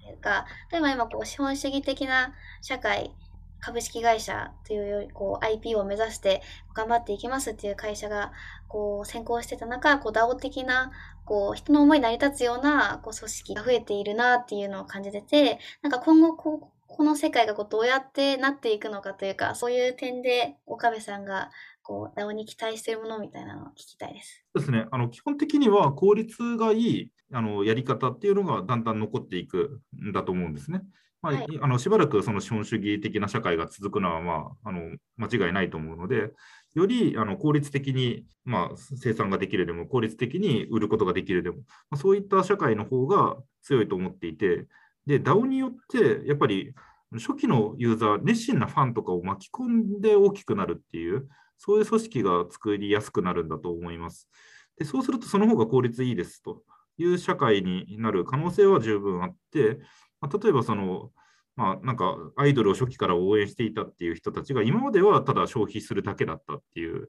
[0.00, 3.12] というか、例えば今、こう、資本主義的な社会、
[3.60, 6.42] 株式会社というより、こう、IP を目指して
[6.74, 8.32] 頑張っていきますっていう会社が、
[8.68, 10.92] こう、先行してた中、こう、DAO 的な、
[11.26, 21.50] こう、人の思いに成り立つような、こう、組織が増えているなっていうのを感じてて、なんか今後、こう、この世界がこうどうやってなっていくのかというか、そういう点で岡部さんが
[21.82, 24.44] こう DAO に期待しているものみたいなのを聞きたいです。
[24.54, 24.86] そうですね。
[24.90, 30.82] あの基本的には効率がいいあのやり方っていうのがだんだん残っていくんだと思うんですね。
[31.20, 36.32] まあ、はい、あのしばらくその資本主義的な社会が続くのは、まあ、あの間違いないと思うので、
[36.74, 41.56] よりあの効率的に、まあ、生産ができるでも、効率的に売ることができるでも、
[41.90, 44.66] まあ、そういった社会の方が強いと思っていて、
[45.08, 46.74] で、DAO によって、やっぱり
[47.14, 49.64] 初期のユーザー、熱心なファンとかを巻き込
[49.96, 54.28] んで大きくなるっていう、そういう組織が作りやすくなるんだと思います。
[54.76, 56.62] でそうすると、その方が効率いいですと
[56.98, 59.78] いう社会になる可能性は十分あって、
[60.20, 61.10] まあ、例えばその、
[61.56, 67.08] まあ、なんかアイドルを初期から応援していたっていう人たちが今まではただ消費するだけだったっていう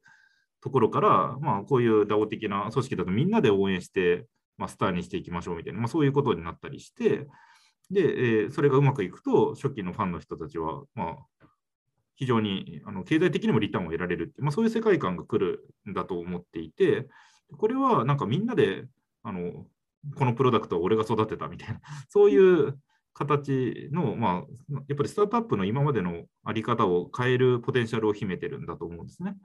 [0.61, 4.25] ところから、まあ、こういう DAO 的な組織だとみんなで応援して、
[4.57, 7.27] まあ、スターにしていきましょうみたいな、まあ、そういうことになったりして、
[7.91, 11.47] で、えー、それがうまくいくと、初期のファンの人たちは、まあ、
[12.15, 17.07] 非常にあの経済的にもリターンを得られるって、まあ、そういう世界観が来るんだと思っていて、
[17.57, 18.85] これはなんかみんなで
[19.23, 19.65] あの
[20.15, 21.79] このプロダクトは俺が育てたみたいな、
[22.09, 22.77] そういう
[23.13, 29.35] 形の、まあ、やっぱりスタートアップの今までのあり方を変えるポテンシャルを秘めてるんだと思うんですね。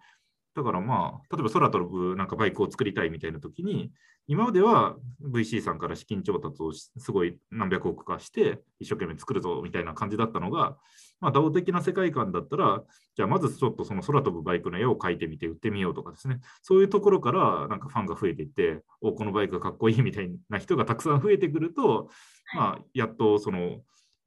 [0.55, 3.91] だからまあ、例えば空飛ぶなんかバイクを作りたいみたいな時に、
[4.29, 10.77] 今までは VC さんから資金調達をすごい何百億かして、一生懸命作るぞみたいな感じだったのが、
[11.21, 12.83] まあ、DAO 的な世界観だったら、
[13.17, 22.11] じゃあまずちょっとその空飛ぶバイクの絵を描いてみて売ってみようとかですね、そういうところからなんかファンが増えていって、おこのバイクがかっこいいみたいな人がたくさん増えてくると、
[22.55, 23.81] まあ、やっとその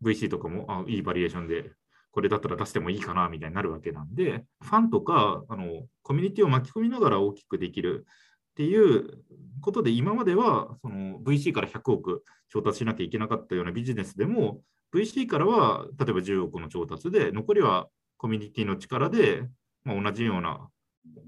[0.04, 1.72] VC とかもあいいバリエーションで
[2.18, 9.20] これだったら出してもいいかなみたいになるわけなんで、ファンとかあのコミュニティを巻き込みながら大きくできるっていう
[9.62, 14.62] ことで、今まではその VC から100億調達しなきゃいけなかったようなビジネスでも、
[14.96, 17.88] VC からは例えば10億の調達で、残りは
[18.18, 19.44] コミュニティの力で、
[19.84, 20.70] まあ、同じような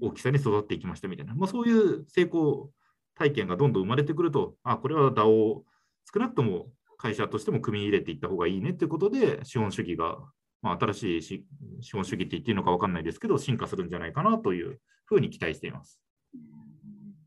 [0.00, 2.70] 大きさに育っていきましたみたいな、まあ、そういう成功
[3.14, 5.64] 体験がどんどん生まれてくると、あ、これは DAO を
[6.12, 6.66] 少なくとも
[6.98, 10.18] 会社としても組み入れていった方がいいねっていうことで、資本主義が、
[10.62, 16.00] まあ、新しい資本主義って言っていいのか分かんないですけど、進化するんじゃないかなというふうに期待しています。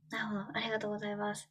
[0.09, 1.49] なるほど、ありがとうございます。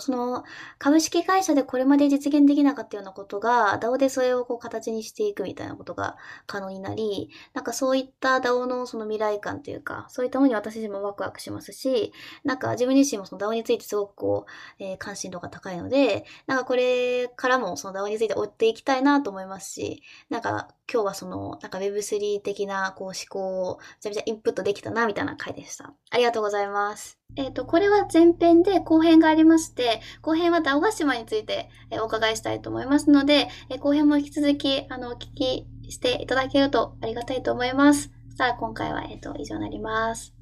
[0.00, 0.44] その
[0.78, 6.16] 株式会社でこれまで実現できなかったようなことが DAO でそれをこう形にしていくみたいなことが
[6.46, 12.12] 可能になり、なんかそういった DAO のその未来感というか、そういったものに私自身もワクワクしますし、
[12.44, 14.46] なんか自分自身もその DAO についてすごくこ
[14.80, 25.92] う、えー、関心度が高いので、なんかこれからもその DAO について追っていきたいなと思いますし、なんか今日はその、なんか Web3 的なこう思考をめちゃめちゃインプットできたなみたいな回でした。
[26.10, 27.18] ありがとうございます。
[27.38, 31.70] えっ、ー、と、これは前編で後編がありまして、後編はダオガ島について
[32.02, 33.48] お伺いしたいと思いますので、
[33.78, 38.10] 後編も引き続き、あの、お聞きしていただけるとありがたいと思います。
[38.36, 40.37] さあ、今回は、えっ、と、以上になります。